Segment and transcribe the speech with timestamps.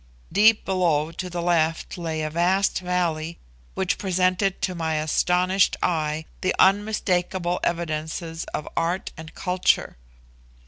[0.31, 3.37] Deep below to the left lay a vast valley,
[3.75, 9.97] which presented to my astonished eye the unmistakeable evidences of art and culture.